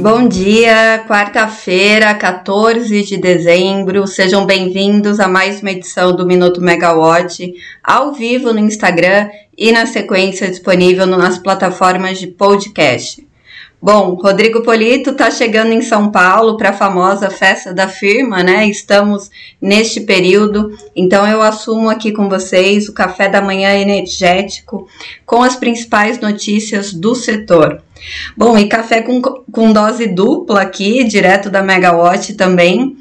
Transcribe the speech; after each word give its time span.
Bom 0.00 0.26
dia, 0.26 1.04
quarta-feira, 1.06 2.14
14 2.14 3.02
de 3.02 3.18
dezembro. 3.18 4.06
Sejam 4.06 4.46
bem-vindos 4.46 5.20
a 5.20 5.28
mais 5.28 5.60
uma 5.60 5.72
edição 5.72 6.16
do 6.16 6.24
Minuto 6.24 6.62
Megawatt, 6.62 7.52
ao 7.84 8.14
vivo 8.14 8.50
no 8.50 8.60
Instagram 8.60 9.28
e 9.58 9.70
na 9.70 9.84
sequência 9.84 10.48
disponível 10.48 11.04
nas 11.06 11.36
plataformas 11.36 12.18
de 12.18 12.28
podcast. 12.28 13.28
Bom, 13.82 14.12
Rodrigo 14.12 14.62
Polito 14.62 15.08
está 15.08 15.30
chegando 15.30 15.72
em 15.72 15.80
São 15.80 16.10
Paulo 16.10 16.58
para 16.58 16.68
a 16.68 16.74
famosa 16.74 17.30
festa 17.30 17.72
da 17.72 17.88
firma, 17.88 18.42
né? 18.42 18.66
Estamos 18.66 19.30
neste 19.58 20.02
período, 20.02 20.76
então 20.94 21.26
eu 21.26 21.40
assumo 21.40 21.88
aqui 21.88 22.12
com 22.12 22.28
vocês 22.28 22.90
o 22.90 22.92
café 22.92 23.26
da 23.26 23.40
manhã 23.40 23.72
energético 23.74 24.86
com 25.24 25.42
as 25.42 25.56
principais 25.56 26.20
notícias 26.20 26.92
do 26.92 27.14
setor. 27.14 27.80
Bom, 28.36 28.58
e 28.58 28.68
café 28.68 29.00
com, 29.00 29.22
com 29.22 29.72
dose 29.72 30.06
dupla 30.08 30.60
aqui, 30.60 31.02
direto 31.04 31.48
da 31.48 31.62
Megawatt 31.62 32.34
também. 32.34 32.98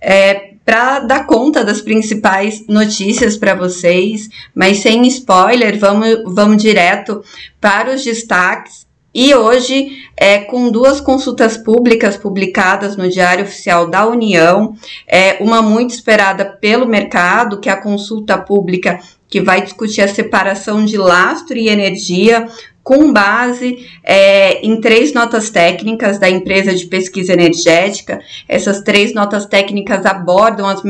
É, 0.00 0.52
para 0.64 1.00
dar 1.00 1.26
conta 1.26 1.62
das 1.62 1.82
principais 1.82 2.66
notícias 2.66 3.36
para 3.36 3.54
vocês, 3.54 4.30
mas 4.54 4.78
sem 4.78 5.06
spoiler, 5.08 5.78
vamos, 5.78 6.22
vamos 6.34 6.62
direto 6.62 7.22
para 7.60 7.94
os 7.94 8.02
destaques 8.02 8.90
e 9.14 9.34
hoje, 9.34 10.06
é, 10.16 10.38
com 10.38 10.70
duas 10.70 11.00
consultas 11.00 11.56
públicas 11.56 12.16
publicadas 12.16 12.96
no 12.96 13.08
Diário 13.08 13.44
Oficial 13.44 13.88
da 13.88 14.06
União, 14.06 14.74
é, 15.06 15.36
uma 15.40 15.60
muito 15.60 15.90
esperada 15.90 16.44
pelo 16.44 16.86
mercado, 16.86 17.60
que 17.60 17.68
é 17.68 17.72
a 17.72 17.80
consulta 17.80 18.38
pública 18.38 18.98
que 19.28 19.40
vai 19.40 19.62
discutir 19.62 20.02
a 20.02 20.08
separação 20.08 20.84
de 20.84 20.96
lastro 20.96 21.56
e 21.56 21.68
energia, 21.68 22.46
com 22.82 23.12
base 23.12 23.86
é, 24.02 24.60
em 24.66 24.80
três 24.80 25.12
notas 25.12 25.50
técnicas 25.50 26.18
da 26.18 26.28
empresa 26.28 26.74
de 26.74 26.86
pesquisa 26.86 27.32
energética. 27.32 28.20
Essas 28.48 28.80
três 28.80 29.14
notas 29.14 29.46
técnicas 29.46 30.04
abordam 30.04 30.66
as 30.66 30.82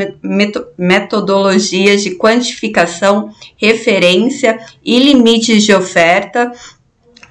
metodologias 0.79 2.03
de 2.03 2.17
quantificação, 2.17 3.31
referência 3.57 4.59
e 4.83 4.99
limites 4.99 5.63
de 5.65 5.75
oferta 5.75 6.51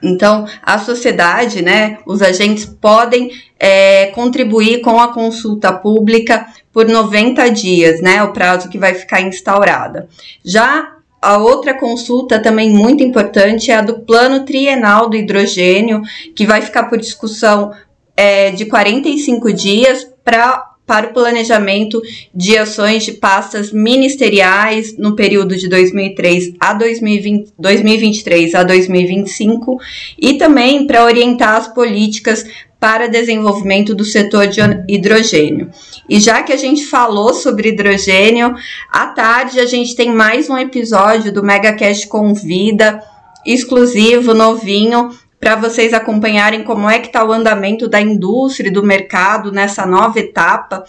então, 0.02 0.46
a 0.64 0.80
sociedade, 0.80 1.62
né, 1.62 1.98
os 2.06 2.22
agentes 2.22 2.66
podem 2.66 3.30
é, 3.60 4.08
contribuir 4.08 4.82
com 4.82 5.00
a 5.00 5.14
consulta 5.14 5.72
pública 5.72 6.48
por 6.74 6.88
90 6.88 7.50
dias, 7.52 8.02
né, 8.02 8.24
o 8.24 8.32
prazo 8.32 8.70
que 8.70 8.78
vai 8.78 8.94
ficar 8.94 9.22
instaurada. 9.22 10.08
Já 10.44 10.94
a 11.22 11.38
outra 11.38 11.76
consulta 11.76 12.40
também 12.40 12.72
muito 12.72 13.04
importante 13.04 13.70
é 13.70 13.76
a 13.76 13.82
do 13.82 14.00
plano 14.00 14.44
trienal 14.44 15.08
do 15.08 15.16
hidrogênio, 15.16 16.02
que 16.36 16.48
vai 16.48 16.62
ficar 16.62 16.84
por 16.90 16.98
discussão 16.98 17.72
é, 18.18 18.50
de 18.52 18.66
45 18.66 19.54
dias 19.54 20.08
para 20.24 20.71
para 20.92 21.08
o 21.08 21.14
planejamento 21.14 22.02
de 22.36 22.58
ações 22.58 23.06
de 23.06 23.14
pastas 23.14 23.72
ministeriais 23.72 24.98
no 24.98 25.16
período 25.16 25.56
de 25.56 25.70
2003 25.70 26.56
a 26.60 26.74
2020, 26.74 27.54
2023 27.58 28.56
a 28.56 28.64
2025 28.64 29.78
e 30.20 30.34
também 30.34 30.86
para 30.86 31.06
orientar 31.06 31.56
as 31.56 31.70
políticas 31.70 32.46
para 32.78 33.08
desenvolvimento 33.08 33.96
do 33.96 34.04
setor 34.04 34.48
de 34.48 34.60
hidrogênio. 34.90 35.70
E 36.10 36.20
já 36.20 36.44
que 36.44 36.52
a 36.52 36.58
gente 36.58 36.86
falou 36.86 37.34
sobre 37.34 37.70
hidrogênio, 37.70 38.54
à 38.92 39.06
tarde 39.06 39.62
a 39.62 39.66
gente 39.66 39.96
tem 39.96 40.14
mais 40.14 40.50
um 40.50 40.58
episódio 40.58 41.32
do 41.32 41.42
MegaCast 41.42 42.06
Convida, 42.08 43.02
exclusivo, 43.46 44.34
novinho, 44.34 45.10
para 45.42 45.56
vocês 45.56 45.92
acompanharem 45.92 46.64
como 46.64 46.88
é 46.88 47.00
que 47.00 47.08
está 47.08 47.26
o 47.26 47.32
andamento 47.32 47.88
da 47.88 48.00
indústria 48.00 48.70
e 48.70 48.72
do 48.72 48.84
mercado 48.84 49.52
nessa 49.52 49.88
nova 49.88 50.20
etapa. 50.20 50.86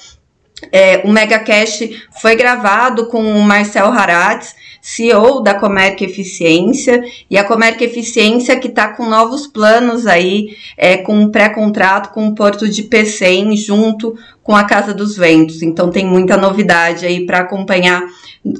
É, 0.70 1.00
o 1.04 1.10
MegaCast 1.10 2.06
foi 2.20 2.36
gravado 2.36 3.06
com 3.06 3.24
o 3.24 3.42
Marcel 3.42 3.86
Haratz, 3.86 4.54
CEO 4.80 5.42
da 5.42 5.54
Comerc 5.54 6.04
Eficiência, 6.04 7.02
e 7.30 7.38
a 7.38 7.44
Comerc 7.44 7.82
Eficiência 7.82 8.54
que 8.60 8.68
está 8.68 8.88
com 8.88 9.08
novos 9.08 9.46
planos 9.46 10.06
aí, 10.06 10.50
é, 10.76 10.98
com 10.98 11.16
um 11.16 11.30
pré-contrato 11.30 12.12
com 12.12 12.28
o 12.28 12.34
Porto 12.34 12.68
de 12.68 12.82
Pecém, 12.82 13.56
junto 13.56 14.14
com 14.42 14.54
a 14.54 14.64
Casa 14.64 14.92
dos 14.92 15.16
Ventos. 15.16 15.62
Então 15.62 15.90
tem 15.90 16.06
muita 16.06 16.36
novidade 16.36 17.06
aí 17.06 17.24
para 17.24 17.38
acompanhar 17.38 18.02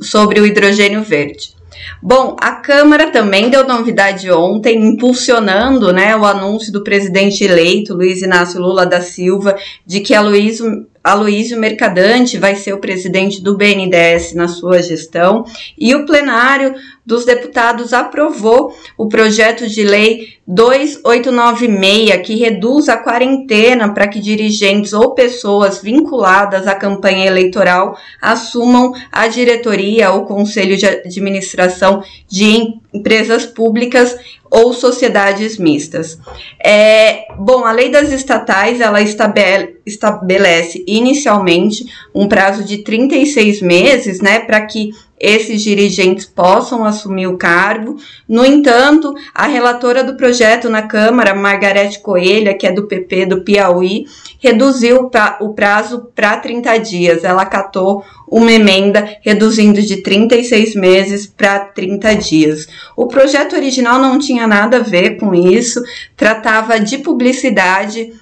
sobre 0.00 0.40
o 0.40 0.46
hidrogênio 0.46 1.02
verde. 1.02 1.61
Bom, 2.02 2.36
a 2.40 2.52
Câmara 2.52 3.10
também 3.10 3.50
deu 3.50 3.66
novidade 3.66 4.30
ontem, 4.30 4.76
impulsionando 4.76 5.92
né, 5.92 6.16
o 6.16 6.24
anúncio 6.24 6.72
do 6.72 6.82
presidente 6.82 7.44
eleito, 7.44 7.94
Luiz 7.94 8.22
Inácio 8.22 8.60
Lula 8.60 8.84
da 8.84 9.00
Silva, 9.00 9.56
de 9.86 10.00
que 10.00 10.14
Aloysio, 10.14 10.86
Aloysio 11.02 11.58
Mercadante 11.58 12.38
vai 12.38 12.54
ser 12.56 12.72
o 12.72 12.80
presidente 12.80 13.42
do 13.42 13.56
BNDES 13.56 14.34
na 14.34 14.48
sua 14.48 14.82
gestão, 14.82 15.44
e 15.78 15.94
o 15.94 16.06
plenário 16.06 16.74
dos 17.04 17.24
deputados 17.24 17.92
aprovou 17.92 18.74
o 18.96 19.08
projeto 19.08 19.66
de 19.68 19.82
lei 19.82 20.34
2896, 20.46 22.26
que 22.26 22.34
reduz 22.34 22.88
a 22.88 22.96
quarentena 22.96 23.94
para 23.94 24.08
que 24.08 24.18
dirigentes 24.18 24.92
ou 24.92 25.14
pessoas 25.14 25.80
vinculadas 25.80 26.66
à 26.66 26.74
campanha 26.74 27.26
eleitoral 27.26 27.96
assumam 28.20 28.92
a 29.10 29.28
diretoria 29.28 30.10
ou 30.10 30.26
conselho 30.26 30.76
de 30.76 30.84
administração 30.84 32.02
de 32.28 32.80
empresas 32.92 33.46
públicas 33.46 34.16
ou 34.50 34.74
sociedades 34.74 35.56
mistas. 35.58 36.18
É, 36.62 37.24
bom, 37.38 37.64
a 37.64 37.72
lei 37.72 37.90
das 37.90 38.12
estatais 38.12 38.80
ela 38.80 39.00
estabelece 39.00 40.84
inicialmente 40.86 41.86
um 42.14 42.28
prazo 42.28 42.64
de 42.64 42.78
36 42.78 43.62
meses, 43.62 44.20
né, 44.20 44.40
para 44.40 44.60
que 44.66 44.90
esses 45.22 45.62
dirigentes 45.62 46.26
possam 46.26 46.84
assumir 46.84 47.28
o 47.28 47.38
cargo. 47.38 47.96
No 48.28 48.44
entanto, 48.44 49.14
a 49.32 49.46
relatora 49.46 50.02
do 50.02 50.16
projeto 50.16 50.68
na 50.68 50.82
Câmara, 50.82 51.32
Margarete 51.32 52.00
Coelha, 52.00 52.54
que 52.58 52.66
é 52.66 52.72
do 52.72 52.88
PP 52.88 53.26
do 53.26 53.44
Piauí, 53.44 54.06
reduziu 54.40 55.08
o 55.40 55.54
prazo 55.54 56.10
para 56.12 56.38
30 56.38 56.76
dias. 56.78 57.22
Ela 57.22 57.42
acatou 57.42 58.02
uma 58.28 58.50
emenda 58.50 59.16
reduzindo 59.20 59.80
de 59.80 60.02
36 60.02 60.74
meses 60.74 61.24
para 61.24 61.60
30 61.60 62.16
dias. 62.16 62.66
O 62.96 63.06
projeto 63.06 63.54
original 63.54 64.00
não 64.00 64.18
tinha 64.18 64.44
nada 64.48 64.78
a 64.78 64.82
ver 64.82 65.18
com 65.18 65.32
isso, 65.32 65.80
tratava 66.16 66.80
de 66.80 66.98
publicidade 66.98 68.12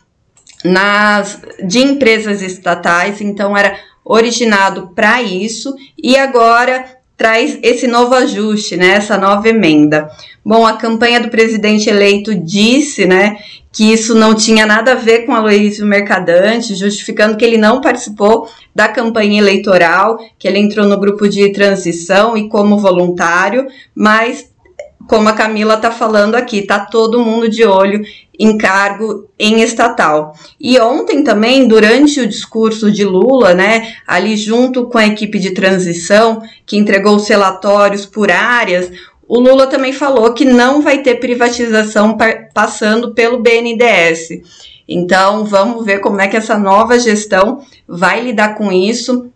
nas 0.62 1.40
de 1.64 1.78
empresas 1.78 2.42
estatais, 2.42 3.22
então 3.22 3.56
era 3.56 3.74
originado 4.10 4.90
para 4.92 5.22
isso 5.22 5.72
e 5.96 6.16
agora 6.16 6.84
traz 7.16 7.58
esse 7.62 7.86
novo 7.86 8.14
ajuste, 8.14 8.76
né, 8.76 8.94
essa 8.94 9.16
nova 9.16 9.48
emenda. 9.48 10.10
Bom, 10.44 10.66
a 10.66 10.72
campanha 10.72 11.20
do 11.20 11.28
presidente 11.28 11.88
eleito 11.88 12.34
disse, 12.34 13.06
né, 13.06 13.36
que 13.70 13.92
isso 13.92 14.14
não 14.14 14.34
tinha 14.34 14.66
nada 14.66 14.92
a 14.92 14.96
ver 14.96 15.26
com 15.26 15.34
Aloysio 15.34 15.86
Mercadante, 15.86 16.74
justificando 16.74 17.36
que 17.36 17.44
ele 17.44 17.56
não 17.56 17.80
participou 17.80 18.48
da 18.74 18.88
campanha 18.88 19.38
eleitoral, 19.38 20.18
que 20.38 20.48
ele 20.48 20.58
entrou 20.58 20.86
no 20.86 20.98
grupo 20.98 21.28
de 21.28 21.52
transição 21.52 22.36
e 22.36 22.48
como 22.48 22.78
voluntário, 22.78 23.68
mas 23.94 24.49
como 25.10 25.28
a 25.28 25.32
Camila 25.32 25.74
está 25.74 25.90
falando 25.90 26.36
aqui, 26.36 26.62
tá 26.62 26.78
todo 26.78 27.18
mundo 27.18 27.48
de 27.48 27.64
olho 27.64 28.00
em 28.38 28.56
cargo 28.56 29.28
em 29.36 29.60
estatal. 29.60 30.36
E 30.58 30.78
ontem 30.78 31.24
também, 31.24 31.66
durante 31.66 32.20
o 32.20 32.28
discurso 32.28 32.92
de 32.92 33.04
Lula, 33.04 33.52
né, 33.52 33.92
ali 34.06 34.36
junto 34.36 34.84
com 34.86 34.98
a 34.98 35.08
equipe 35.08 35.40
de 35.40 35.50
transição, 35.50 36.40
que 36.64 36.76
entregou 36.76 37.16
os 37.16 37.26
relatórios 37.26 38.06
por 38.06 38.30
áreas, 38.30 38.88
o 39.26 39.40
Lula 39.40 39.66
também 39.66 39.92
falou 39.92 40.32
que 40.32 40.44
não 40.44 40.80
vai 40.80 40.98
ter 40.98 41.16
privatização 41.16 42.16
passando 42.54 43.12
pelo 43.12 43.40
BNDES. 43.40 44.28
Então, 44.86 45.44
vamos 45.44 45.84
ver 45.84 45.98
como 45.98 46.20
é 46.20 46.28
que 46.28 46.36
essa 46.36 46.56
nova 46.56 47.00
gestão 47.00 47.64
vai 47.86 48.20
lidar 48.20 48.54
com 48.54 48.70
isso. 48.70 49.28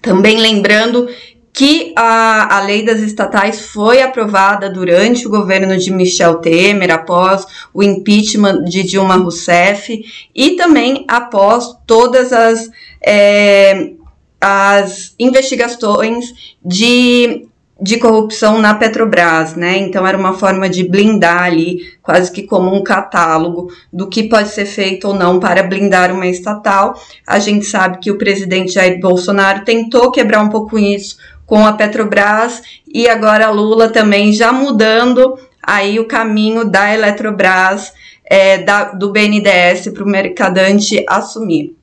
Também 0.00 0.38
lembrando 0.38 1.08
que 1.52 1.92
a, 1.96 2.58
a 2.58 2.62
lei 2.62 2.84
das 2.84 3.00
estatais 3.00 3.60
foi 3.60 4.00
aprovada 4.02 4.70
durante 4.70 5.26
o 5.26 5.30
governo 5.30 5.76
de 5.76 5.90
Michel 5.90 6.36
Temer, 6.36 6.90
após 6.90 7.44
o 7.74 7.82
impeachment 7.82 8.64
de 8.64 8.82
Dilma 8.82 9.16
Rousseff 9.16 10.02
e 10.34 10.50
também 10.52 11.04
após 11.08 11.76
todas 11.86 12.32
as, 12.32 12.70
é, 13.04 13.92
as 14.40 15.14
investigações 15.18 16.56
de 16.64 17.48
de 17.80 17.98
corrupção 17.98 18.58
na 18.58 18.74
Petrobras, 18.74 19.54
né? 19.54 19.78
Então 19.78 20.06
era 20.06 20.16
uma 20.16 20.34
forma 20.34 20.68
de 20.68 20.86
blindar 20.86 21.44
ali, 21.44 21.94
quase 22.02 22.30
que 22.30 22.42
como 22.42 22.74
um 22.74 22.82
catálogo 22.82 23.72
do 23.90 24.08
que 24.08 24.24
pode 24.24 24.50
ser 24.50 24.66
feito 24.66 25.08
ou 25.08 25.14
não 25.14 25.40
para 25.40 25.62
blindar 25.62 26.12
uma 26.12 26.26
estatal. 26.26 27.00
A 27.26 27.38
gente 27.38 27.64
sabe 27.64 27.98
que 27.98 28.10
o 28.10 28.18
presidente 28.18 28.72
Jair 28.72 29.00
Bolsonaro 29.00 29.64
tentou 29.64 30.10
quebrar 30.10 30.42
um 30.42 30.50
pouco 30.50 30.78
isso 30.78 31.16
com 31.46 31.66
a 31.66 31.72
Petrobras 31.72 32.62
e 32.86 33.08
agora 33.08 33.50
Lula 33.50 33.88
também 33.88 34.32
já 34.32 34.52
mudando 34.52 35.38
aí 35.62 35.98
o 35.98 36.06
caminho 36.06 36.64
da 36.64 36.92
Eletrobras 36.92 37.92
é, 38.24 38.58
da, 38.58 38.92
do 38.92 39.10
BNDES 39.10 39.88
para 39.92 40.04
o 40.04 40.08
mercadante 40.08 41.04
assumir. 41.08 41.74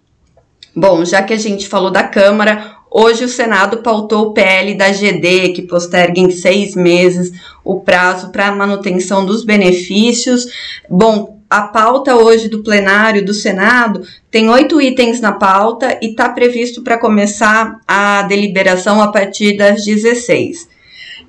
Bom, 0.75 1.03
já 1.03 1.23
que 1.23 1.33
a 1.33 1.37
gente 1.37 1.67
falou 1.67 1.89
da 1.89 2.03
Câmara, 2.03 2.76
Hoje 2.89 3.25
o 3.25 3.29
Senado 3.29 3.77
pautou 3.77 4.27
o 4.27 4.33
PL 4.33 4.73
da 4.75 4.91
GD, 4.91 5.49
que 5.49 5.61
posterga 5.61 6.19
em 6.19 6.31
seis 6.31 6.75
meses 6.75 7.31
o 7.63 7.81
prazo 7.81 8.31
para 8.31 8.47
a 8.47 8.55
manutenção 8.55 9.25
dos 9.25 9.43
benefícios. 9.43 10.45
Bom, 10.89 11.37
a 11.49 11.61
pauta 11.61 12.15
hoje 12.15 12.49
do 12.49 12.63
plenário 12.63 13.23
do 13.23 13.33
Senado 13.33 14.01
tem 14.31 14.49
oito 14.49 14.81
itens 14.81 15.21
na 15.21 15.31
pauta 15.31 15.97
e 16.01 16.07
está 16.07 16.29
previsto 16.29 16.81
para 16.81 16.97
começar 16.97 17.79
a 17.87 18.23
deliberação 18.23 19.01
a 19.01 19.09
partir 19.09 19.55
das 19.55 19.85
16. 19.85 20.67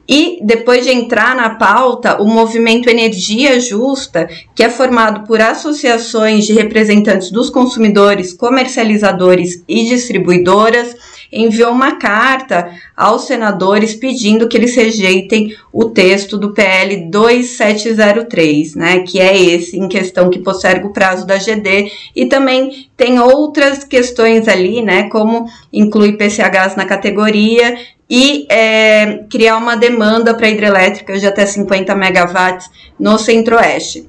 E 0.08 0.38
depois 0.43 0.87
de 0.87 0.90
entrar 0.90 1.37
na 1.37 1.50
pauta, 1.50 2.20
o 2.22 2.26
movimento 2.26 2.88
Energia 2.88 3.61
Justa, 3.61 4.26
que 4.54 4.62
é 4.62 4.70
formado 4.70 5.26
por 5.26 5.38
associações 5.38 6.46
de 6.46 6.54
representantes 6.54 7.31
dos 7.31 7.50
consumidores, 7.50 8.32
comercializadores 8.32 9.62
e 9.69 9.84
distribuidoras, 9.84 10.96
enviou 11.32 11.70
uma 11.70 11.96
carta 11.96 12.70
aos 12.96 13.26
senadores 13.26 13.94
pedindo 13.94 14.48
que 14.48 14.56
eles 14.56 14.75
rejeitem 14.75 15.54
o 15.72 15.86
texto 15.86 16.36
do 16.36 16.52
PL 16.52 17.08
2703, 17.10 18.75
né, 18.75 19.00
que 19.00 19.20
é 19.20 19.36
esse 19.36 19.78
em 19.78 19.88
questão 19.88 20.30
que 20.30 20.38
posterga 20.38 20.86
o 20.86 20.92
prazo 20.92 21.26
da 21.26 21.36
GD 21.36 21.92
e 22.14 22.26
também 22.26 22.88
tem 22.96 23.19
outras 23.19 23.84
questões 23.84 24.48
ali, 24.48 24.82
né, 24.82 25.08
como 25.10 25.46
inclui 25.72 26.16
PCHs 26.16 26.76
na 26.76 26.84
categoria 26.84 27.76
e 28.10 28.46
é, 28.50 29.25
criar 29.30 29.58
uma 29.58 29.76
demanda 29.76 30.34
para 30.34 30.48
hidrelétricas 30.48 31.20
de 31.20 31.26
até 31.26 31.44
50 31.44 31.94
megawatts 31.94 32.70
no 32.98 33.19
Centro-Oeste. 33.19 34.08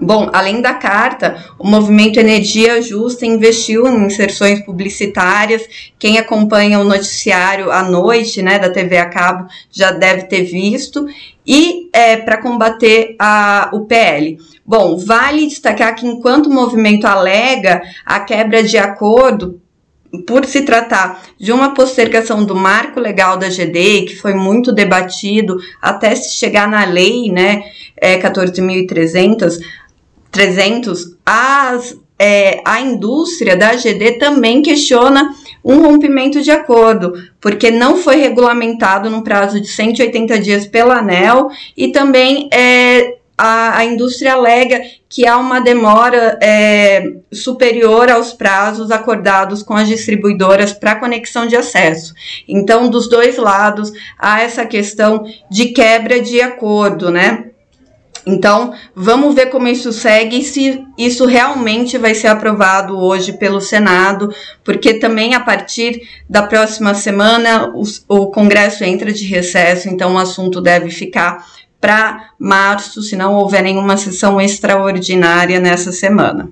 Bom, 0.00 0.28
além 0.32 0.60
da 0.60 0.74
carta, 0.74 1.44
o 1.58 1.66
movimento 1.66 2.18
Energia 2.18 2.80
Justa 2.82 3.24
investiu 3.24 3.86
em 3.86 4.06
inserções 4.06 4.60
publicitárias. 4.60 5.62
Quem 5.98 6.18
acompanha 6.18 6.78
o 6.80 6.84
noticiário 6.84 7.70
à 7.70 7.82
noite, 7.82 8.42
né, 8.42 8.58
da 8.58 8.70
TV 8.70 8.98
a 8.98 9.08
cabo, 9.08 9.48
já 9.70 9.92
deve 9.92 10.24
ter 10.24 10.44
visto. 10.44 11.06
E 11.46 11.88
é, 11.92 12.16
para 12.16 12.42
combater 12.42 13.14
a, 13.18 13.70
o 13.72 13.86
PL. 13.86 14.38
Bom, 14.64 14.96
vale 14.96 15.46
destacar 15.46 15.94
que 15.94 16.06
enquanto 16.06 16.46
o 16.46 16.54
movimento 16.54 17.06
alega 17.06 17.80
a 18.04 18.20
quebra 18.20 18.62
de 18.62 18.76
acordo 18.76 19.60
por 20.26 20.44
se 20.44 20.62
tratar 20.62 21.22
de 21.38 21.52
uma 21.52 21.74
postergação 21.74 22.44
do 22.44 22.54
marco 22.54 23.00
legal 23.00 23.36
da 23.36 23.48
GD, 23.48 24.02
que 24.02 24.16
foi 24.16 24.34
muito 24.34 24.72
debatido 24.72 25.56
até 25.80 26.14
se 26.14 26.36
chegar 26.36 26.68
na 26.68 26.84
lei, 26.84 27.30
né, 27.30 27.64
é, 27.96 28.18
14.300, 28.18 29.58
300, 30.36 31.16
as, 31.24 31.96
é, 32.18 32.60
a 32.62 32.78
indústria 32.82 33.56
da 33.56 33.74
GD 33.74 34.18
também 34.18 34.60
questiona 34.60 35.34
um 35.64 35.80
rompimento 35.80 36.42
de 36.42 36.50
acordo, 36.50 37.14
porque 37.40 37.70
não 37.70 37.96
foi 37.96 38.16
regulamentado 38.16 39.08
no 39.08 39.22
prazo 39.22 39.58
de 39.58 39.66
180 39.66 40.38
dias 40.38 40.66
pela 40.66 40.98
ANEL 40.98 41.48
e 41.74 41.88
também 41.88 42.50
é, 42.52 43.16
a, 43.38 43.78
a 43.78 43.84
indústria 43.86 44.34
alega 44.34 44.78
que 45.08 45.26
há 45.26 45.38
uma 45.38 45.58
demora 45.58 46.38
é, 46.42 47.12
superior 47.32 48.10
aos 48.10 48.34
prazos 48.34 48.90
acordados 48.90 49.62
com 49.62 49.72
as 49.72 49.88
distribuidoras 49.88 50.74
para 50.74 50.96
conexão 50.96 51.46
de 51.46 51.56
acesso. 51.56 52.12
Então, 52.46 52.90
dos 52.90 53.08
dois 53.08 53.38
lados, 53.38 53.90
há 54.18 54.42
essa 54.42 54.66
questão 54.66 55.24
de 55.50 55.68
quebra 55.68 56.20
de 56.20 56.42
acordo, 56.42 57.10
né? 57.10 57.45
Então, 58.26 58.74
vamos 58.92 59.36
ver 59.36 59.46
como 59.46 59.68
isso 59.68 59.92
segue 59.92 60.40
e 60.40 60.44
se 60.44 60.84
isso 60.98 61.26
realmente 61.26 61.96
vai 61.96 62.12
ser 62.12 62.26
aprovado 62.26 62.98
hoje 62.98 63.32
pelo 63.34 63.60
Senado, 63.60 64.34
porque 64.64 64.94
também 64.94 65.34
a 65.34 65.40
partir 65.40 66.02
da 66.28 66.42
próxima 66.42 66.92
semana 66.92 67.70
o, 67.72 67.84
o 68.08 68.26
Congresso 68.26 68.82
entra 68.82 69.12
de 69.12 69.24
recesso, 69.26 69.88
então 69.88 70.14
o 70.14 70.18
assunto 70.18 70.60
deve 70.60 70.90
ficar 70.90 71.46
para 71.80 72.30
março, 72.36 73.00
se 73.00 73.14
não 73.14 73.34
houver 73.34 73.62
nenhuma 73.62 73.96
sessão 73.96 74.40
extraordinária 74.40 75.60
nessa 75.60 75.92
semana. 75.92 76.48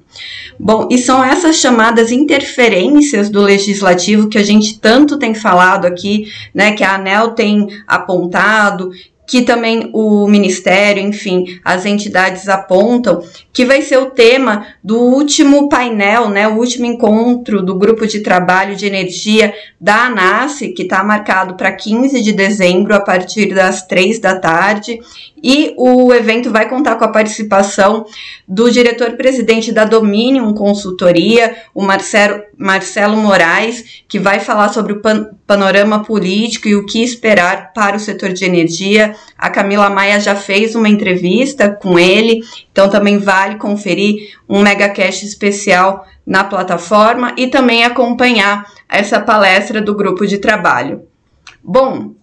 Bom, 0.60 0.86
e 0.88 0.98
são 0.98 1.24
essas 1.24 1.56
chamadas 1.56 2.12
interferências 2.12 3.28
do 3.30 3.40
legislativo 3.42 4.28
que 4.28 4.38
a 4.38 4.44
gente 4.44 4.78
tanto 4.78 5.18
tem 5.18 5.34
falado 5.34 5.86
aqui, 5.86 6.30
né, 6.54 6.70
que 6.72 6.84
a 6.84 6.94
ANEL 6.94 7.30
tem 7.30 7.66
apontado 7.84 8.90
que 9.26 9.42
também 9.42 9.90
o 9.92 10.26
Ministério, 10.28 11.02
enfim, 11.02 11.58
as 11.64 11.86
entidades 11.86 12.48
apontam, 12.48 13.22
que 13.52 13.64
vai 13.64 13.80
ser 13.82 13.98
o 13.98 14.10
tema 14.10 14.66
do 14.82 14.98
último 14.98 15.68
painel, 15.68 16.28
né, 16.28 16.46
o 16.46 16.56
último 16.56 16.86
encontro 16.86 17.62
do 17.62 17.74
grupo 17.74 18.06
de 18.06 18.20
trabalho 18.20 18.76
de 18.76 18.86
energia 18.86 19.54
da 19.80 20.06
ANASE, 20.06 20.72
que 20.72 20.82
está 20.82 21.02
marcado 21.02 21.54
para 21.54 21.72
15 21.72 22.22
de 22.22 22.32
dezembro, 22.32 22.94
a 22.94 23.00
partir 23.00 23.54
das 23.54 23.86
3 23.86 24.18
da 24.18 24.38
tarde, 24.38 25.00
e 25.42 25.74
o 25.76 26.12
evento 26.12 26.50
vai 26.50 26.66
contar 26.68 26.96
com 26.96 27.04
a 27.04 27.12
participação 27.12 28.06
do 28.48 28.70
diretor-presidente 28.70 29.72
da 29.72 29.84
Dominion 29.84 30.54
Consultoria, 30.54 31.54
o 31.74 31.82
Marcelo, 31.82 32.42
Marcelo 32.56 33.16
Moraes, 33.16 34.02
que 34.08 34.18
vai 34.18 34.40
falar 34.40 34.70
sobre 34.70 34.94
o 34.94 35.02
pan 35.02 35.30
panorama 35.46 36.02
político 36.02 36.66
e 36.66 36.74
o 36.74 36.86
que 36.86 37.02
esperar 37.02 37.74
para 37.74 37.96
o 37.96 38.00
setor 38.00 38.32
de 38.32 38.44
energia. 38.44 39.13
A 39.36 39.50
Camila 39.50 39.90
Maia 39.90 40.20
já 40.20 40.34
fez 40.34 40.74
uma 40.74 40.88
entrevista 40.88 41.70
com 41.70 41.98
ele, 41.98 42.40
então 42.70 42.88
também 42.88 43.18
vale 43.18 43.56
conferir 43.56 44.36
um 44.48 44.60
megacast 44.60 45.24
especial 45.24 46.06
na 46.26 46.44
plataforma 46.44 47.34
e 47.36 47.46
também 47.46 47.84
acompanhar 47.84 48.64
essa 48.88 49.20
palestra 49.20 49.80
do 49.80 49.94
grupo 49.94 50.26
de 50.26 50.38
trabalho. 50.38 51.02
Bom, 51.62 52.14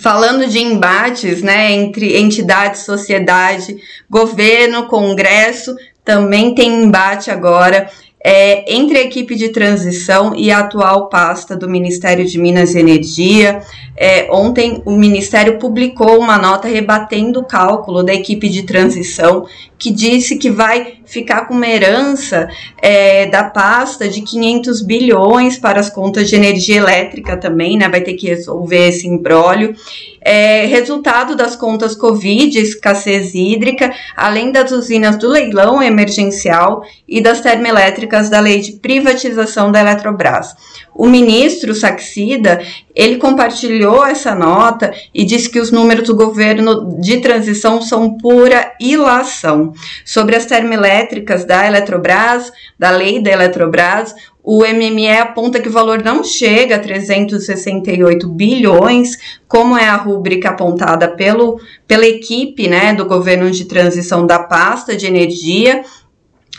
falando 0.00 0.46
de 0.46 0.58
embates 0.58 1.42
né, 1.42 1.72
entre 1.72 2.16
entidade, 2.16 2.78
sociedade, 2.78 3.76
governo, 4.08 4.86
congresso, 4.86 5.74
também 6.04 6.54
tem 6.54 6.84
embate 6.84 7.30
agora 7.30 7.90
é, 8.28 8.74
entre 8.74 8.98
a 8.98 9.02
equipe 9.02 9.36
de 9.36 9.50
transição 9.50 10.34
e 10.34 10.50
a 10.50 10.58
atual 10.58 11.08
pasta 11.08 11.54
do 11.54 11.70
Ministério 11.70 12.24
de 12.24 12.40
Minas 12.40 12.74
e 12.74 12.80
Energia. 12.80 13.62
É, 13.96 14.26
ontem 14.32 14.82
o 14.84 14.90
Ministério 14.90 15.60
publicou 15.60 16.18
uma 16.18 16.36
nota 16.36 16.66
rebatendo 16.66 17.38
o 17.38 17.44
cálculo 17.44 18.02
da 18.02 18.12
equipe 18.12 18.48
de 18.48 18.64
transição, 18.64 19.46
que 19.78 19.92
disse 19.92 20.36
que 20.38 20.50
vai 20.50 20.94
ficar 21.04 21.46
com 21.46 21.54
uma 21.54 21.68
herança 21.68 22.48
é, 22.82 23.26
da 23.26 23.44
pasta 23.44 24.08
de 24.08 24.20
500 24.22 24.82
bilhões 24.82 25.56
para 25.56 25.78
as 25.78 25.88
contas 25.88 26.28
de 26.28 26.34
energia 26.34 26.78
elétrica 26.78 27.36
também, 27.36 27.78
né? 27.78 27.88
Vai 27.88 28.00
ter 28.00 28.14
que 28.14 28.26
resolver 28.26 28.88
esse 28.88 29.06
imbróglio. 29.06 29.74
É, 30.20 30.66
resultado 30.66 31.36
das 31.36 31.54
contas 31.54 31.94
Covid, 31.94 32.58
escassez 32.58 33.32
hídrica, 33.32 33.94
além 34.16 34.50
das 34.50 34.72
usinas 34.72 35.16
do 35.16 35.28
leilão 35.28 35.80
emergencial 35.80 36.82
e 37.06 37.20
das 37.20 37.40
termoelétricas 37.40 38.15
da 38.24 38.40
lei 38.40 38.60
de 38.60 38.72
privatização 38.72 39.70
da 39.70 39.80
Eletrobras. 39.80 40.54
O 40.94 41.06
ministro 41.06 41.74
Saxida, 41.74 42.60
ele 42.94 43.16
compartilhou 43.16 44.04
essa 44.04 44.34
nota 44.34 44.92
e 45.14 45.24
disse 45.24 45.50
que 45.50 45.60
os 45.60 45.70
números 45.70 46.06
do 46.06 46.16
governo 46.16 46.98
de 47.00 47.20
transição 47.20 47.82
são 47.82 48.16
pura 48.16 48.72
ilação. 48.80 49.72
Sobre 50.04 50.34
as 50.36 50.46
termoelétricas 50.46 51.44
da 51.44 51.66
Eletrobras, 51.66 52.50
da 52.78 52.90
lei 52.90 53.22
da 53.22 53.30
Eletrobras, 53.30 54.14
o 54.48 54.60
MME 54.60 55.08
aponta 55.08 55.58
que 55.58 55.68
o 55.68 55.72
valor 55.72 56.04
não 56.04 56.22
chega 56.22 56.76
a 56.76 56.78
368 56.78 58.28
bilhões, 58.28 59.18
como 59.48 59.76
é 59.76 59.88
a 59.88 59.96
rúbrica 59.96 60.50
apontada 60.50 61.08
pelo, 61.08 61.60
pela 61.84 62.06
equipe 62.06 62.68
né, 62.68 62.94
do 62.94 63.04
governo 63.06 63.50
de 63.50 63.64
transição 63.64 64.24
da 64.24 64.38
pasta 64.38 64.96
de 64.96 65.04
energia, 65.04 65.82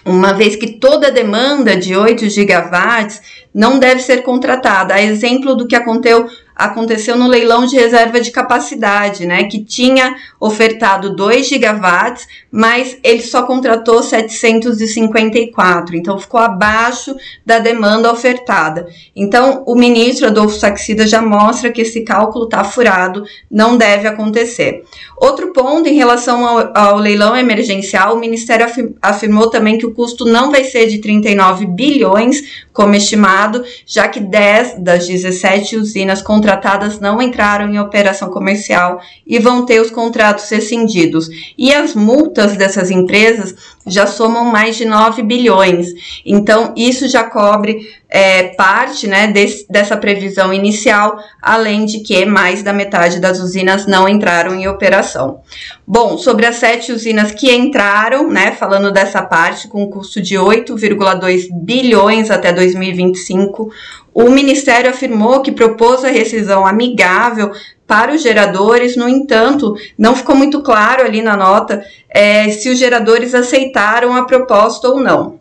uma 0.08 0.32
vez 0.34 0.56
que 0.56 0.80
toda 0.80 1.12
demanda 1.12 1.76
de 1.76 1.96
8 1.96 2.30
gigawatts 2.30 3.22
não 3.54 3.78
deve 3.78 4.02
ser 4.02 4.24
contratada. 4.24 4.94
A 4.94 5.02
exemplo 5.02 5.54
do 5.54 5.68
que 5.68 5.76
aconteceu, 5.76 6.28
aconteceu 6.58 7.16
no 7.16 7.28
leilão 7.28 7.66
de 7.66 7.76
reserva 7.76 8.20
de 8.20 8.32
capacidade, 8.32 9.26
né, 9.26 9.44
que 9.44 9.64
tinha 9.64 10.16
ofertado 10.40 11.16
2 11.16 11.48
gigawatts, 11.48 12.28
mas 12.52 12.98
ele 13.04 13.22
só 13.22 13.44
contratou 13.44 14.02
754, 14.02 15.96
então 15.96 16.18
ficou 16.18 16.40
abaixo 16.40 17.16
da 17.46 17.60
demanda 17.60 18.12
ofertada. 18.12 18.88
Então, 19.16 19.64
o 19.68 19.76
ministro 19.76 20.28
Adolfo 20.28 20.58
Saxida 20.58 21.06
já 21.06 21.22
mostra 21.22 21.72
que 21.72 21.82
esse 21.82 22.02
cálculo 22.02 22.46
está 22.46 22.64
furado, 22.64 23.24
não 23.50 23.78
deve 23.78 24.08
acontecer. 24.08 24.84
Outro 25.18 25.54
ponto 25.54 25.88
em 25.88 25.96
relação 25.96 26.46
ao, 26.46 26.72
ao 26.76 26.98
leilão 26.98 27.36
emergencial, 27.36 28.16
o 28.16 28.20
Ministério 28.20 28.66
afirmou 29.02 29.50
também 29.50 29.78
que 29.78 29.86
o 29.86 29.94
custo 29.94 30.26
não 30.26 30.50
vai 30.52 30.64
ser 30.64 30.88
de 30.88 30.98
39 31.00 31.66
bilhões, 31.68 32.66
como 32.74 32.96
estimado, 32.96 33.64
já 33.86 34.08
que 34.08 34.20
10 34.20 34.80
das 34.80 35.08
17 35.08 35.76
usinas 35.76 36.22
contratadas 36.22 36.47
contratadas 36.48 36.98
não 37.01 37.22
entraram 37.22 37.70
em 37.70 37.77
operação 37.77 38.30
comercial 38.30 39.01
e 39.25 39.38
vão 39.38 39.66
ter 39.66 39.82
os 39.82 39.92
contratos 39.92 40.50
rescindidos. 40.50 41.27
E 41.58 41.74
as 41.74 41.94
multas 41.94 42.56
dessas 42.56 42.89
empresas 42.89 43.54
já 43.88 44.06
somam 44.06 44.46
mais 44.46 44.75
de 44.75 44.86
9 44.86 45.24
bilhões. 45.24 45.88
Então, 46.25 46.74
isso 46.75 47.08
já 47.08 47.24
cobre 47.24 47.79
é, 48.10 48.50
parte 48.56 49.08
né, 49.08 49.27
desse, 49.27 49.65
dessa 49.70 49.98
previsão 49.98 50.53
inicial, 50.53 51.17
além 51.41 51.86
de 51.86 52.00
que 52.00 52.25
mais 52.25 52.63
da 52.63 52.72
metade 52.72 53.20
das 53.20 53.39
usinas 53.39 53.86
não 53.86 54.08
entraram 54.08 54.56
em 54.56 54.67
operação. 54.67 55.41
Bom, 55.86 56.17
sobre 56.17 56.46
as 56.46 56.56
sete 56.56 56.91
usinas 56.91 57.32
que 57.32 57.53
entraram, 57.53 58.29
né, 58.29 58.51
falando 58.51 58.91
dessa 58.91 59.22
parte, 59.22 59.67
com 59.67 59.89
custo 59.89 60.22
de 60.22 60.36
8,2 60.36 61.48
bilhões 61.51 62.29
até 62.29 62.51
2025, 62.51 63.70
o 64.13 64.29
Ministério 64.32 64.89
afirmou 64.89 65.41
que 65.41 65.51
propôs 65.51 66.03
a 66.03 66.10
rescisão 66.10 66.65
amigável 66.65 67.51
para 67.88 68.13
os 68.13 68.22
geradores, 68.22 68.98
no 68.98 69.08
entanto, 69.08 69.74
não 69.98 70.13
ficou 70.13 70.36
muito 70.36 70.62
claro 70.62 71.03
ali 71.03 71.22
na 71.22 71.38
nota 71.38 71.82
é, 72.10 72.50
se 72.50 72.70
os 72.70 72.77
geradores 72.77 73.34
aceitaram 73.34 74.13
a 74.13 74.25
proposta 74.25 74.89
ou 74.89 75.00
não. 75.00 75.39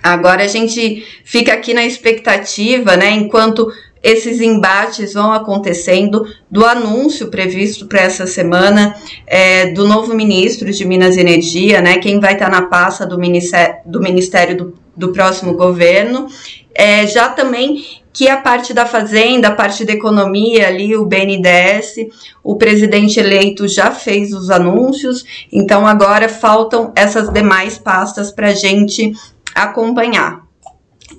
Agora 0.00 0.44
a 0.44 0.48
gente 0.48 1.04
fica 1.24 1.52
aqui 1.52 1.74
na 1.74 1.84
expectativa, 1.84 2.96
né, 2.96 3.10
enquanto 3.10 3.70
esses 4.02 4.40
embates 4.40 5.14
vão 5.14 5.32
acontecendo, 5.32 6.24
do 6.50 6.64
anúncio 6.64 7.28
previsto 7.28 7.86
para 7.86 8.00
essa 8.00 8.26
semana 8.26 8.94
é, 9.26 9.66
do 9.72 9.86
novo 9.86 10.14
ministro 10.14 10.70
de 10.72 10.84
Minas 10.84 11.16
e 11.16 11.20
Energia, 11.20 11.80
né, 11.80 11.98
quem 11.98 12.18
vai 12.18 12.32
estar 12.32 12.50
na 12.50 12.62
pasta 12.62 13.06
do 13.06 13.18
Ministério 13.18 13.76
do, 13.84 14.00
ministério 14.00 14.56
do, 14.56 14.74
do 14.96 15.12
próximo 15.12 15.54
governo, 15.54 16.26
é, 16.74 17.06
já 17.06 17.28
também 17.28 17.84
que 18.12 18.28
a 18.28 18.36
parte 18.36 18.74
da 18.74 18.84
fazenda, 18.84 19.48
a 19.48 19.54
parte 19.54 19.84
da 19.84 19.92
economia 19.92 20.68
ali, 20.68 20.94
o 20.94 21.06
BNDES, 21.06 21.94
o 22.42 22.56
presidente 22.56 23.18
eleito 23.18 23.66
já 23.66 23.90
fez 23.90 24.32
os 24.32 24.50
anúncios, 24.50 25.24
então 25.50 25.86
agora 25.86 26.28
faltam 26.28 26.92
essas 26.94 27.30
demais 27.30 27.78
pastas 27.78 28.30
para 28.30 28.48
a 28.48 28.54
gente 28.54 29.12
acompanhar. 29.54 30.42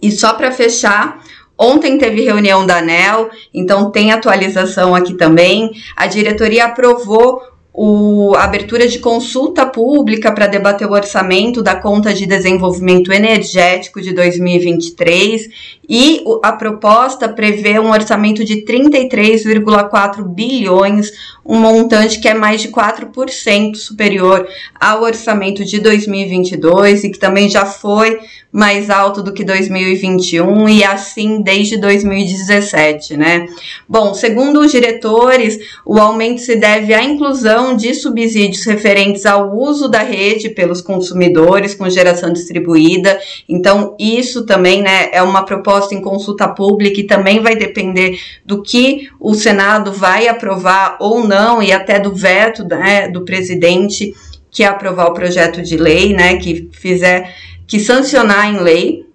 E 0.01 0.12
só 0.12 0.33
para 0.33 0.51
fechar, 0.51 1.19
Ontem 1.57 2.00
teve 2.00 2.24
reunião 2.24 2.65
da 2.65 2.79
ANEL, 2.79 3.29
então 3.53 3.91
tem 3.91 4.12
atualização 4.12 4.95
aqui 4.95 5.13
também. 5.13 5.72
A 5.95 6.07
diretoria 6.07 6.65
aprovou 6.65 7.41
o, 7.74 8.36
a 8.36 8.44
abertura 8.44 8.88
de 8.88 9.00
consulta 9.00 9.65
pública 9.65 10.32
para 10.32 10.46
debater 10.46 10.88
o 10.88 10.94
orçamento 10.94 11.63
da 11.63 11.75
conta 11.75 12.13
de 12.13 12.27
desenvolvimento 12.27 13.12
energético 13.12 14.00
de 14.00 14.13
2023 14.13 15.50
e 15.89 16.24
a 16.44 16.51
proposta 16.51 17.27
prevê 17.27 17.80
um 17.80 17.92
orçamento 17.92 18.46
de 18.46 18.63
33,4 18.63 20.24
bilhões, 20.24 21.12
um 21.44 21.60
montante 21.60 22.20
que 22.20 22.27
é 22.27 22.34
mais 22.34 22.62
de 22.62 22.70
4% 22.70 23.75
superior 23.75 24.48
ao 24.80 25.01
orçamento 25.01 25.65
de 25.65 25.80
2022 25.80 27.03
e 27.03 27.10
que 27.10 27.20
também 27.20 27.50
já 27.50 27.65
foi 27.65 28.20
mais 28.51 28.92
alto 28.92 29.24
do 29.24 29.34
que 29.34 29.44
2021 29.44 30.70
e 30.70 30.84
assim 30.84 31.42
desde 31.42 31.75
2017, 31.75 33.18
né? 33.18 33.48
Bom, 33.89 34.13
segundo 34.13 34.60
os 34.60 34.72
diretores, 34.72 35.58
o 35.84 35.98
aumento 36.00 36.39
se 36.39 36.56
deve 36.56 36.94
à 36.94 37.03
inclusão 37.03 37.62
de 37.75 37.93
subsídios 37.93 38.63
referentes 38.65 39.25
ao 39.25 39.55
uso 39.58 39.88
da 39.88 40.00
rede 40.00 40.50
pelos 40.50 40.82
consumidores 40.82 41.74
com 41.74 41.89
geração 41.89 42.34
distribuída. 42.34 43.17
Então, 43.48 43.96
isso 43.98 44.46
também, 44.46 44.82
né, 44.82 45.10
é 45.13 45.22
uma 45.24 45.46
proposta 45.46 45.96
em 45.96 46.01
consulta 46.01 46.48
pública 46.48 47.00
e 47.00 47.08
também 47.08 47.39
vai 47.39 47.55
depender 47.55 48.20
do 48.46 48.62
que 48.62 49.10
o 49.20 49.34
Senado 49.34 49.93
vai 49.93 50.27
aprovar 50.27 50.98
ou 51.00 51.25
não 51.25 51.63
e 51.63 51.72
até 51.72 52.00
do 52.00 52.13
veto, 52.13 52.63
né, 52.65 53.08
do 53.08 53.24
presidente 53.24 54.13
que 54.51 54.63
aprovar 54.63 55.08
o 55.08 55.13
projeto 55.13 55.62
de 55.62 55.77
lei, 55.77 56.13
né, 56.13 56.38
que 56.38 56.70
fizer 56.74 57.34
que 57.65 57.79
sancionar 57.79 58.53
em 58.53 58.60
lei. 58.60 59.05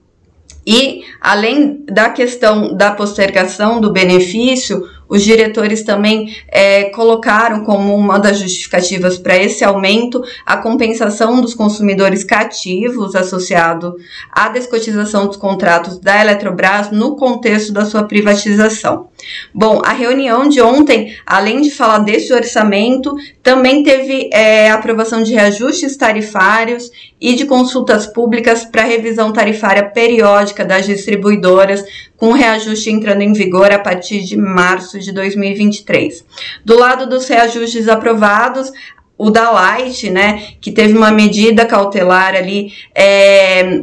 E, 0.67 1.03
além 1.21 1.85
da 1.87 2.11
questão 2.11 2.77
da 2.77 2.91
postergação 2.91 3.81
do 3.81 3.93
benefício, 3.93 4.83
os 5.09 5.23
diretores 5.23 5.83
também 5.83 6.37
é, 6.49 6.85
colocaram 6.91 7.65
como 7.65 7.95
uma 7.95 8.19
das 8.19 8.39
justificativas 8.39 9.19
para 9.19 9.37
esse 9.37 9.65
aumento 9.65 10.23
a 10.45 10.57
compensação 10.57 11.41
dos 11.41 11.55
consumidores 11.55 12.25
cativos 12.25 13.15
associado 13.15 13.97
à 14.31 14.49
descotização 14.49 15.27
dos 15.27 15.37
contratos 15.37 15.99
da 15.99 16.21
Eletrobras 16.21 16.91
no 16.91 17.17
contexto 17.17 17.73
da 17.73 17.85
sua 17.85 18.05
privatização. 18.05 19.09
Bom, 19.53 19.81
a 19.85 19.93
reunião 19.93 20.49
de 20.49 20.61
ontem, 20.61 21.17
além 21.27 21.61
de 21.61 21.71
falar 21.71 21.99
desse 21.99 22.33
orçamento, 22.33 23.15
também 23.43 23.83
teve 23.83 24.31
é, 24.33 24.71
aprovação 24.71 25.23
de 25.23 25.35
reajustes 25.35 25.97
tarifários 25.97 26.91
e 27.21 27.35
de 27.35 27.45
consultas 27.45 28.07
públicas 28.07 28.65
para 28.65 28.85
revisão 28.85 29.33
tarifária 29.33 29.85
periódica 29.85 30.65
das 30.65 30.87
distribuidoras 30.87 31.85
com 32.17 32.33
reajuste 32.33 32.91
entrando 32.91 33.23
em 33.23 33.33
vigor 33.33 33.73
a 33.73 33.79
partir 33.79 34.23
de 34.23 34.37
março 34.37 34.99
de 34.99 35.13
2023. 35.13 36.25
Do 36.65 36.79
lado 36.79 37.09
dos 37.09 37.29
reajustes 37.29 37.89
aprovados, 37.89 38.73
o 39.17 39.31
da 39.31 39.51
Light, 39.51 40.09
né, 40.11 40.53
que 40.61 40.71
teve 40.71 40.97
uma 40.97 41.11
medida 41.11 41.67
cautelar 41.67 42.37
ali, 42.37 42.73
é, 42.95 43.83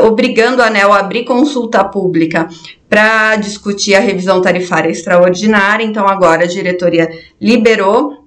obrigando 0.00 0.62
a 0.62 0.66
ANEL 0.66 0.92
a 0.92 1.00
abrir 1.00 1.24
consulta 1.24 1.84
pública 1.84 2.48
para 2.88 3.36
discutir 3.36 3.94
a 3.94 4.00
revisão 4.00 4.40
tarifária 4.40 4.90
extraordinária. 4.90 5.84
Então, 5.84 6.08
agora 6.08 6.44
a 6.44 6.48
diretoria 6.48 7.10
liberou. 7.40 8.24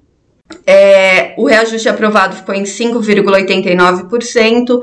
É, 0.66 1.36
o 1.38 1.46
reajuste 1.46 1.88
aprovado 1.88 2.36
ficou 2.36 2.56
em 2.56 2.64
5,89%. 2.64 4.82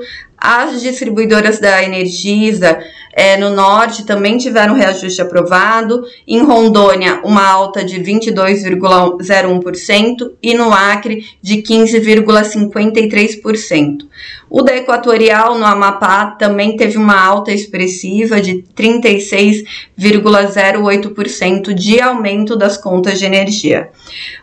As 0.48 0.80
distribuidoras 0.80 1.58
da 1.58 1.82
Energisa 1.82 2.78
é, 3.12 3.36
no 3.36 3.50
norte 3.50 4.04
também 4.04 4.38
tiveram 4.38 4.74
reajuste 4.74 5.20
aprovado, 5.20 6.04
em 6.28 6.44
Rondônia 6.44 7.20
uma 7.24 7.44
alta 7.44 7.82
de 7.82 7.98
22,01% 7.98 10.34
e 10.42 10.54
no 10.54 10.72
Acre 10.72 11.24
de 11.42 11.56
15,53%. 11.62 14.06
O 14.48 14.62
da 14.62 14.76
Equatorial, 14.76 15.58
no 15.58 15.64
Amapá, 15.64 16.26
também 16.26 16.76
teve 16.76 16.96
uma 16.96 17.20
alta 17.20 17.50
expressiva 17.50 18.40
de 18.40 18.64
36,08% 18.76 21.74
de 21.74 22.00
aumento 22.00 22.54
das 22.54 22.76
contas 22.76 23.18
de 23.18 23.24
energia. 23.24 23.90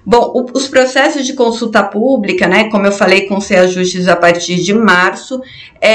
Bom, 0.05 0.33
o, 0.35 0.45
os 0.53 0.67
processos 0.67 1.25
de 1.25 1.31
consulta 1.33 1.81
pública, 1.83 2.47
né, 2.47 2.65
como 2.65 2.85
eu 2.85 2.91
falei, 2.91 3.27
com 3.27 3.37
os 3.37 3.47
reajustes 3.47 4.09
a 4.09 4.17
partir 4.17 4.55
de 4.55 4.73
março, 4.73 5.41
é 5.79 5.92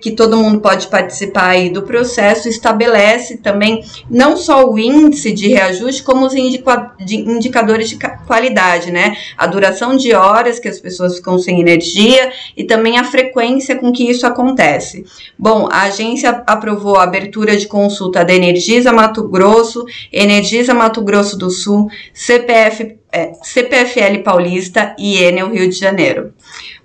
que 0.00 0.10
todo 0.10 0.36
mundo 0.36 0.60
pode 0.60 0.88
participar 0.88 1.50
aí 1.50 1.70
do 1.70 1.82
processo, 1.82 2.48
estabelece 2.48 3.38
também 3.38 3.84
não 4.10 4.36
só 4.36 4.68
o 4.68 4.78
índice 4.78 5.32
de 5.32 5.48
reajuste, 5.48 6.02
como 6.02 6.26
os 6.26 6.34
indica, 6.34 6.92
de 6.98 7.16
indicadores 7.16 7.88
de 7.90 7.98
qualidade, 8.26 8.90
né, 8.90 9.16
a 9.36 9.46
duração 9.46 9.96
de 9.96 10.14
horas 10.14 10.58
que 10.58 10.68
as 10.68 10.80
pessoas 10.80 11.16
ficam 11.16 11.38
sem 11.38 11.60
energia 11.60 12.32
e 12.56 12.64
também 12.64 12.98
a 12.98 13.04
frequência 13.04 13.28
frequência 13.28 13.76
com 13.76 13.92
que 13.92 14.10
isso 14.10 14.26
acontece? 14.26 15.04
Bom, 15.38 15.68
a 15.70 15.82
agência 15.82 16.42
aprovou 16.46 16.96
a 16.96 17.04
abertura 17.04 17.56
de 17.56 17.66
consulta 17.66 18.24
da 18.24 18.34
Energisa 18.34 18.92
Mato 18.92 19.28
Grosso, 19.28 19.84
Energisa 20.12 20.74
Mato 20.74 21.02
Grosso 21.02 21.36
do 21.36 21.50
Sul, 21.50 21.88
CPF, 22.12 22.96
é, 23.12 23.32
CPFL 23.42 24.22
Paulista 24.24 24.94
e 24.98 25.22
Enel 25.22 25.50
Rio 25.50 25.68
de 25.68 25.76
Janeiro. 25.76 26.32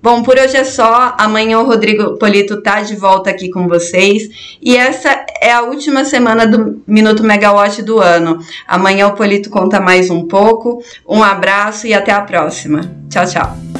Bom, 0.03 0.21
por 0.21 0.37
hoje 0.37 0.57
é 0.57 0.65
só. 0.65 1.15
Amanhã 1.17 1.59
o 1.59 1.65
Rodrigo 1.65 2.17
Polito 2.17 2.61
tá 2.61 2.81
de 2.81 2.93
volta 2.93 3.29
aqui 3.29 3.49
com 3.49 3.69
vocês. 3.69 4.57
E 4.61 4.75
essa 4.75 5.25
é 5.41 5.53
a 5.53 5.61
última 5.61 6.03
semana 6.03 6.45
do 6.45 6.83
Minuto 6.85 7.23
Megawatt 7.23 7.81
do 7.81 7.99
ano. 7.99 8.37
Amanhã 8.67 9.07
o 9.07 9.13
Polito 9.13 9.49
conta 9.49 9.79
mais 9.79 10.09
um 10.09 10.27
pouco. 10.27 10.83
Um 11.07 11.23
abraço 11.23 11.87
e 11.87 11.93
até 11.93 12.11
a 12.11 12.19
próxima. 12.19 12.81
Tchau, 13.09 13.25
tchau. 13.25 13.72